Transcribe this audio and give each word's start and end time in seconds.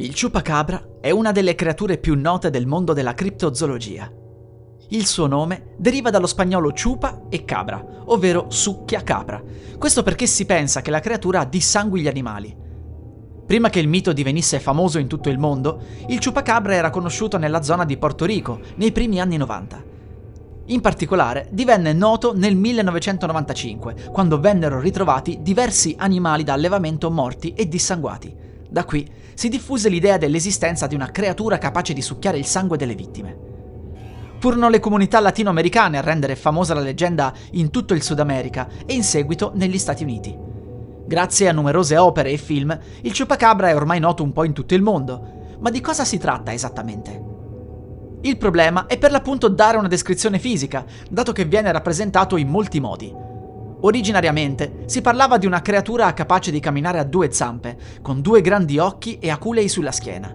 Il 0.00 0.14
ciupacabra 0.14 0.98
è 1.00 1.10
una 1.10 1.32
delle 1.32 1.56
creature 1.56 1.98
più 1.98 2.14
note 2.14 2.50
del 2.50 2.68
mondo 2.68 2.92
della 2.92 3.14
criptozoologia. 3.14 4.08
Il 4.90 5.04
suo 5.06 5.26
nome 5.26 5.74
deriva 5.76 6.10
dallo 6.10 6.28
spagnolo 6.28 6.72
ciupa 6.72 7.22
e 7.28 7.44
cabra, 7.44 7.84
ovvero 8.04 8.46
succhia 8.46 9.02
capra. 9.02 9.42
Questo 9.76 10.04
perché 10.04 10.28
si 10.28 10.46
pensa 10.46 10.82
che 10.82 10.92
la 10.92 11.00
creatura 11.00 11.42
dissangui 11.42 12.00
gli 12.00 12.06
animali. 12.06 12.56
Prima 13.44 13.70
che 13.70 13.80
il 13.80 13.88
mito 13.88 14.12
divenisse 14.12 14.60
famoso 14.60 15.00
in 15.00 15.08
tutto 15.08 15.30
il 15.30 15.38
mondo, 15.38 15.82
il 16.06 16.20
ciupacabra 16.20 16.74
era 16.74 16.90
conosciuto 16.90 17.36
nella 17.36 17.62
zona 17.62 17.84
di 17.84 17.96
Porto 17.96 18.24
Rico 18.24 18.60
nei 18.76 18.92
primi 18.92 19.20
anni 19.20 19.36
90. 19.36 19.84
In 20.66 20.80
particolare 20.80 21.48
divenne 21.50 21.92
noto 21.92 22.36
nel 22.36 22.54
1995, 22.54 24.10
quando 24.12 24.38
vennero 24.38 24.78
ritrovati 24.78 25.38
diversi 25.42 25.96
animali 25.98 26.44
da 26.44 26.52
allevamento 26.52 27.10
morti 27.10 27.52
e 27.54 27.66
dissanguati. 27.66 28.46
Da 28.68 28.84
qui 28.84 29.10
si 29.34 29.48
diffuse 29.48 29.88
l'idea 29.88 30.18
dell'esistenza 30.18 30.86
di 30.86 30.94
una 30.94 31.10
creatura 31.10 31.58
capace 31.58 31.92
di 31.92 32.02
succhiare 32.02 32.38
il 32.38 32.44
sangue 32.44 32.76
delle 32.76 32.94
vittime. 32.94 33.36
Furono 34.38 34.68
le 34.68 34.78
comunità 34.78 35.20
latinoamericane 35.20 35.98
a 35.98 36.02
rendere 36.02 36.36
famosa 36.36 36.74
la 36.74 36.80
leggenda 36.80 37.32
in 37.52 37.70
tutto 37.70 37.94
il 37.94 38.02
Sud 38.02 38.20
America 38.20 38.68
e 38.86 38.94
in 38.94 39.02
seguito 39.02 39.52
negli 39.54 39.78
Stati 39.78 40.04
Uniti. 40.04 40.36
Grazie 41.06 41.48
a 41.48 41.52
numerose 41.52 41.96
opere 41.96 42.30
e 42.30 42.36
film, 42.36 42.78
il 43.00 43.12
ciupacabra 43.12 43.70
è 43.70 43.74
ormai 43.74 43.98
noto 43.98 44.22
un 44.22 44.32
po' 44.32 44.44
in 44.44 44.52
tutto 44.52 44.74
il 44.74 44.82
mondo. 44.82 45.56
Ma 45.60 45.70
di 45.70 45.80
cosa 45.80 46.04
si 46.04 46.18
tratta 46.18 46.52
esattamente? 46.52 47.24
Il 48.20 48.36
problema 48.36 48.86
è 48.86 48.98
per 48.98 49.10
l'appunto 49.10 49.48
dare 49.48 49.76
una 49.76 49.88
descrizione 49.88 50.38
fisica, 50.38 50.84
dato 51.08 51.32
che 51.32 51.44
viene 51.44 51.72
rappresentato 51.72 52.36
in 52.36 52.48
molti 52.48 52.78
modi. 52.78 53.26
Originariamente 53.80 54.82
si 54.86 55.00
parlava 55.00 55.38
di 55.38 55.46
una 55.46 55.62
creatura 55.62 56.12
capace 56.12 56.50
di 56.50 56.58
camminare 56.58 56.98
a 56.98 57.04
due 57.04 57.30
zampe, 57.32 57.78
con 58.02 58.20
due 58.20 58.40
grandi 58.40 58.78
occhi 58.78 59.18
e 59.20 59.30
aculei 59.30 59.68
sulla 59.68 59.92
schiena. 59.92 60.34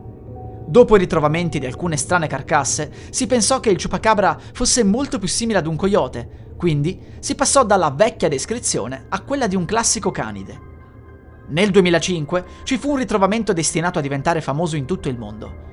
Dopo 0.66 0.96
i 0.96 1.00
ritrovamenti 1.00 1.60
di 1.60 1.66
alcune 1.66 1.98
strane 1.98 2.28
carcasse, 2.28 2.90
si 3.10 3.28
pensò 3.28 3.60
che 3.60 3.70
il 3.70 3.78
ciupacabra 3.78 4.40
fosse 4.54 4.84
molto 4.86 5.20
più 5.20 5.28
simile 5.28 5.60
ad 5.60 5.68
un 5.68 5.76
coyote, 5.76 6.54
quindi 6.56 6.98
si 7.20 7.36
passò 7.36 7.66
dalla 7.66 7.92
vecchia 7.92 8.30
descrizione 8.30 9.08
a 9.10 9.22
quella 9.22 9.48
di 9.48 9.58
un 9.58 9.66
classico 9.66 10.10
canide. 10.10 10.72
Nel 11.50 11.70
2005 11.70 12.46
ci 12.64 12.78
fu 12.78 12.92
un 12.92 12.98
ritrovamento 12.98 13.52
destinato 13.52 14.00
a 14.00 14.02
diventare 14.02 14.40
famoso 14.40 14.78
in 14.78 14.86
tutto 14.86 15.10
il 15.10 15.18
mondo. 15.18 15.72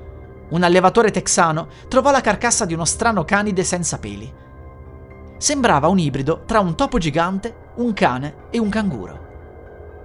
Un 0.51 0.65
allevatore 0.65 1.13
texano 1.13 1.69
trovò 1.87 2.11
la 2.11 2.21
carcassa 2.21 2.65
di 2.65 2.75
uno 2.75 2.85
strano 2.85 3.25
canide 3.25 3.63
senza 3.63 3.99
peli 3.99 4.49
sembrava 5.41 5.89
un 5.89 5.99
ibrido 5.99 6.43
tra 6.45 6.61
un 6.61 6.75
topo 6.75 6.99
gigante, 6.99 7.71
un 7.77 7.95
cane 7.95 8.35
e 8.51 8.59
un 8.59 8.69
canguro. 8.69 9.29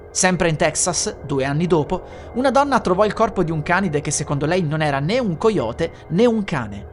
Sempre 0.09 0.47
in 0.47 0.55
Texas, 0.55 1.23
due 1.25 1.43
anni 1.43 1.67
dopo, 1.67 2.03
una 2.35 2.51
donna 2.51 2.79
trovò 2.79 3.03
il 3.03 3.11
corpo 3.11 3.43
di 3.43 3.51
un 3.51 3.61
canide 3.61 3.99
che 3.99 4.11
secondo 4.11 4.45
lei 4.45 4.63
non 4.63 4.81
era 4.81 4.99
né 4.99 5.19
un 5.19 5.37
coyote 5.37 6.05
né 6.09 6.25
un 6.25 6.45
cane. 6.45 6.87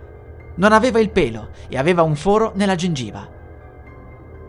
Non 0.57 0.73
aveva 0.73 0.99
il 0.99 1.11
pelo 1.11 1.51
e 1.69 1.79
aveva 1.79 2.03
un 2.03 2.17
foro 2.17 2.51
nella 2.57 2.75
gengiva. 2.75 3.29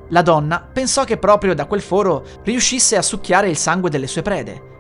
La 0.10 0.22
donna 0.24 0.68
pensò 0.74 1.04
che 1.04 1.18
proprio 1.18 1.54
da 1.54 1.66
quel 1.66 1.82
foro 1.82 2.26
riuscisse 2.44 2.98
a 2.98 3.04
succhiare 3.04 3.48
il 3.48 3.58
sangue 3.58 3.92
delle 3.92 4.08
sue 4.08 4.24
prede 4.24 4.72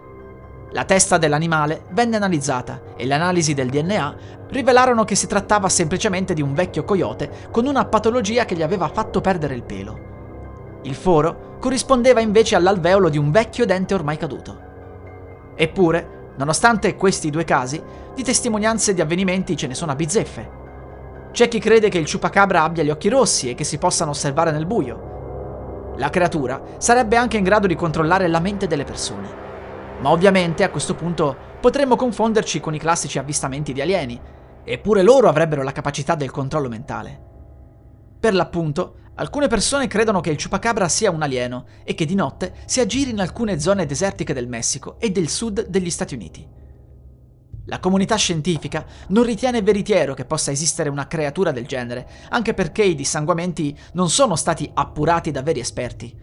la 0.74 0.86
testa 0.86 1.20
dell'animale 1.20 1.84
venne 1.92 2.16
analizzata 2.16 2.82
e 2.98 3.06
le 3.06 3.14
analisi 3.14 3.54
del 3.54 3.70
DNA 3.70 4.16
rivelarono 4.50 5.06
che 5.06 5.14
si 5.14 5.28
trattava 5.28 5.70
semplicemente 5.70 6.34
di 6.34 6.42
un 6.42 6.56
vecchio 6.56 6.84
coyote 6.84 7.30
con 7.52 7.68
una 7.68 7.86
patologia 7.86 8.46
che 8.46 8.56
gli 8.56 8.64
aveva 8.64 8.88
fatto 8.88 9.22
perdere 9.22 9.54
il 9.54 9.62
pelo. 9.62 10.80
Il 10.82 10.96
foro 10.96 11.58
corrispondeva 11.60 12.22
invece 12.22 12.56
all'alveolo 12.56 13.10
di 13.10 13.20
un 13.20 13.30
vecchio 13.30 13.68
dente 13.68 13.94
ormai 13.94 14.18
caduto. 14.18 14.72
Eppure, 15.56 16.32
nonostante 16.38 16.96
questi 16.96 17.30
due 17.30 17.44
casi, 17.44 17.82
di 18.16 18.24
testimonianze 18.24 18.96
di 18.96 19.02
avvenimenti 19.02 19.56
ce 19.56 19.68
ne 19.68 19.76
sono 19.76 19.92
a 19.92 19.96
bizzeffe. 19.96 20.62
C'è 21.32 21.48
chi 21.48 21.60
crede 21.60 21.90
che 21.90 22.00
il 22.00 22.06
ciupacabra 22.06 22.64
abbia 22.64 22.82
gli 22.82 22.90
occhi 22.90 23.10
rossi 23.10 23.48
e 23.48 23.54
che 23.54 23.64
si 23.64 23.78
possano 23.78 24.10
osservare 24.10 24.52
nel 24.52 24.66
buio. 24.66 25.94
La 25.98 26.10
creatura 26.10 26.60
sarebbe 26.78 27.16
anche 27.16 27.38
in 27.38 27.44
grado 27.44 27.68
di 27.68 27.76
controllare 27.76 28.28
la 28.28 28.40
mente 28.40 28.66
delle 28.66 28.84
persone. 28.84 29.53
Ma 30.04 30.10
ovviamente 30.10 30.66
a 30.66 30.70
questo 30.70 30.96
punto 30.96 31.34
potremmo 31.62 31.96
confonderci 31.96 32.60
con 32.60 32.76
i 32.76 32.78
classici 32.78 33.20
avvistamenti 33.20 33.72
di 33.72 33.80
alieni, 33.80 34.20
eppure 34.66 35.02
loro 35.02 35.30
avrebbero 35.30 35.64
la 35.64 35.72
capacità 35.72 36.16
del 36.16 36.30
controllo 36.30 36.68
mentale. 36.68 37.22
Per 38.20 38.34
l'appunto, 38.34 38.96
alcune 39.16 39.48
persone 39.48 39.88
credono 39.88 40.20
che 40.20 40.30
il 40.30 40.36
ciupacabra 40.36 40.90
sia 40.90 41.10
un 41.10 41.22
alieno 41.22 41.68
e 41.86 41.94
che 41.94 42.04
di 42.04 42.16
notte 42.16 42.54
si 42.66 42.82
aggiri 42.82 43.12
in 43.12 43.22
alcune 43.22 43.62
zone 43.62 43.86
desertiche 43.86 44.34
del 44.34 44.50
Messico 44.50 45.00
e 45.00 45.10
del 45.10 45.30
sud 45.30 45.68
degli 45.68 45.90
Stati 45.90 46.16
Uniti. 46.16 46.46
La 47.68 47.80
comunità 47.80 48.18
scientifica 48.18 48.86
non 49.08 49.24
ritiene 49.24 49.62
veritiero 49.62 50.16
che 50.16 50.26
possa 50.26 50.52
esistere 50.52 50.90
una 50.90 51.08
creatura 51.08 51.54
del 51.54 51.66
genere, 51.66 52.10
anche 52.28 52.54
perché 52.54 52.84
i 52.84 52.96
dissanguamenti 52.96 53.74
non 53.94 54.10
sono 54.10 54.36
stati 54.36 54.70
appurati 54.74 55.32
da 55.32 55.42
veri 55.42 55.62
esperti, 55.62 56.14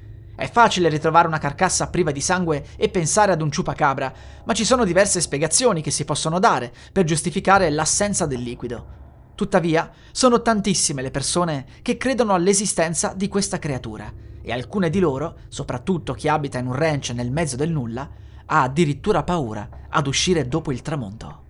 è 0.41 0.51
facile 0.51 0.89
ritrovare 0.89 1.28
una 1.28 1.37
carcassa 1.37 1.91
priva 1.91 2.12
di 2.12 2.23
sangue 2.23 2.65
e 2.77 2.89
pensare 2.89 3.31
ad 3.31 3.43
un 3.43 3.53
ciupacabra, 3.53 4.11
ma 4.45 4.55
ci 4.55 4.65
sono 4.65 4.87
diverse 4.87 5.21
spiegazioni 5.21 5.83
che 5.83 5.91
si 5.91 6.06
possono 6.06 6.39
dare 6.39 6.73
per 6.93 7.05
giustificare 7.05 7.69
l'assenza 7.69 8.25
del 8.25 8.41
liquido. 8.41 8.87
Tuttavia, 9.34 9.91
sono 10.12 10.41
tantissime 10.41 11.03
le 11.03 11.11
persone 11.11 11.67
che 11.83 11.99
credono 11.99 12.33
all'esistenza 12.33 13.12
di 13.15 13.28
questa 13.28 13.59
creatura, 13.59 14.11
e 14.41 14.51
alcune 14.51 14.89
di 14.89 14.99
loro, 14.99 15.41
soprattutto 15.49 16.15
chi 16.15 16.27
abita 16.27 16.57
in 16.57 16.69
un 16.69 16.75
ranch 16.75 17.11
nel 17.11 17.31
mezzo 17.31 17.57
del 17.57 17.71
nulla, 17.71 18.09
ha 18.47 18.62
addirittura 18.62 19.22
paura 19.22 19.69
ad 19.91 20.07
uscire 20.07 20.49
dopo 20.49 20.72
il 20.72 20.81
tramonto. 20.81 21.43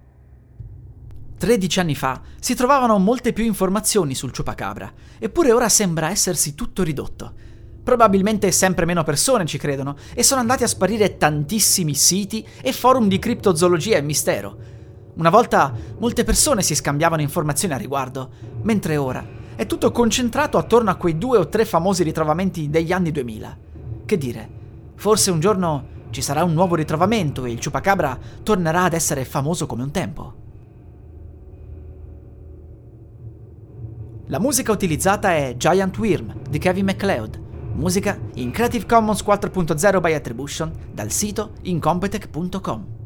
13 1.38 1.78
anni 1.78 1.94
fa 1.94 2.20
si 2.40 2.56
trovavano 2.56 2.98
molte 2.98 3.32
più 3.32 3.44
informazioni 3.44 4.16
sul 4.16 4.32
ciupacabra, 4.32 4.92
eppure 5.20 5.52
ora 5.52 5.68
sembra 5.68 6.10
essersi 6.10 6.56
tutto 6.56 6.82
ridotto. 6.82 7.49
Probabilmente 7.90 8.52
sempre 8.52 8.86
meno 8.86 9.02
persone 9.02 9.46
ci 9.46 9.58
credono 9.58 9.96
e 10.14 10.22
sono 10.22 10.40
andati 10.40 10.62
a 10.62 10.68
sparire 10.68 11.16
tantissimi 11.16 11.92
siti 11.94 12.46
e 12.62 12.72
forum 12.72 13.08
di 13.08 13.18
criptozoologia 13.18 13.96
e 13.96 14.00
mistero. 14.00 14.56
Una 15.14 15.28
volta 15.28 15.74
molte 15.98 16.22
persone 16.22 16.62
si 16.62 16.76
scambiavano 16.76 17.20
informazioni 17.20 17.74
a 17.74 17.78
riguardo, 17.78 18.30
mentre 18.62 18.96
ora 18.96 19.26
è 19.56 19.66
tutto 19.66 19.90
concentrato 19.90 20.56
attorno 20.56 20.90
a 20.90 20.94
quei 20.94 21.18
due 21.18 21.38
o 21.38 21.48
tre 21.48 21.64
famosi 21.64 22.04
ritrovamenti 22.04 22.70
degli 22.70 22.92
anni 22.92 23.10
2000. 23.10 23.58
Che 24.06 24.16
dire, 24.16 24.48
forse 24.94 25.32
un 25.32 25.40
giorno 25.40 25.86
ci 26.10 26.22
sarà 26.22 26.44
un 26.44 26.52
nuovo 26.52 26.76
ritrovamento 26.76 27.44
e 27.44 27.50
il 27.50 27.58
ciupacabra 27.58 28.16
tornerà 28.44 28.84
ad 28.84 28.92
essere 28.92 29.24
famoso 29.24 29.66
come 29.66 29.82
un 29.82 29.90
tempo. 29.90 30.34
La 34.26 34.38
musica 34.38 34.70
utilizzata 34.70 35.34
è 35.34 35.56
Giant 35.56 35.98
Worm 35.98 36.42
di 36.48 36.58
Kevin 36.58 36.84
MacLeod 36.84 37.48
Musica 37.74 38.18
in 38.34 38.50
Creative 38.50 38.86
Commons 38.86 39.22
4.0 39.22 40.00
by 40.00 40.12
Attribution 40.12 40.72
dal 40.92 41.10
sito 41.10 41.52
incompetech.com. 41.62 42.98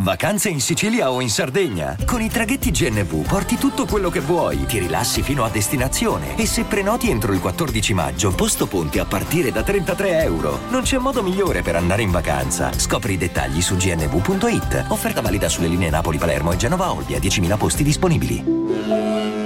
Vacanze 0.00 0.48
in 0.48 0.62
Sicilia 0.62 1.10
o 1.10 1.20
in 1.20 1.28
Sardegna? 1.28 1.94
Con 2.06 2.22
i 2.22 2.30
traghetti 2.30 2.70
GNV 2.70 3.26
porti 3.28 3.56
tutto 3.56 3.84
quello 3.84 4.08
che 4.08 4.20
vuoi, 4.20 4.64
ti 4.64 4.78
rilassi 4.78 5.20
fino 5.20 5.44
a 5.44 5.50
destinazione 5.50 6.38
e 6.38 6.46
se 6.46 6.64
prenoti 6.64 7.10
entro 7.10 7.34
il 7.34 7.40
14 7.40 7.92
maggio, 7.92 8.34
posto 8.34 8.66
ponti 8.66 8.98
a 8.98 9.04
partire 9.04 9.52
da 9.52 9.62
33 9.62 10.22
euro. 10.22 10.60
Non 10.70 10.82
c'è 10.82 10.96
modo 10.96 11.22
migliore 11.22 11.60
per 11.60 11.76
andare 11.76 12.00
in 12.00 12.10
vacanza. 12.10 12.72
Scopri 12.72 13.12
i 13.12 13.18
dettagli 13.18 13.60
su 13.60 13.76
gnv.it. 13.76 14.86
Offerta 14.88 15.20
valida 15.20 15.50
sulle 15.50 15.68
linee 15.68 15.90
Napoli-Palermo 15.90 16.52
e 16.52 16.56
Genova-Olbia, 16.56 17.18
10.000 17.18 17.58
posti 17.58 17.82
disponibili. 17.82 19.39